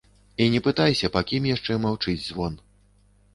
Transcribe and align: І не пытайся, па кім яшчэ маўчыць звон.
І 0.45 0.45
не 0.53 0.61
пытайся, 0.67 1.09
па 1.17 1.21
кім 1.31 1.45
яшчэ 1.49 1.77
маўчыць 1.85 2.19
звон. 2.31 2.57